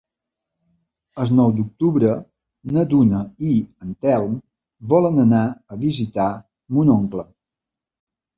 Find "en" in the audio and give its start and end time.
3.89-3.93